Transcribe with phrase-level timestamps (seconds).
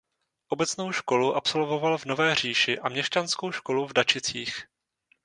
[0.49, 4.65] Obecnou školu absolvoval v Nové Říši a měšťanskou školu v Dačicích.